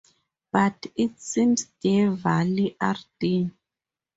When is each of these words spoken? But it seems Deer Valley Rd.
But 0.51 0.87
it 0.95 1.19
seems 1.21 1.65
Deer 1.79 2.09
Valley 2.09 2.75
Rd. 2.83 3.51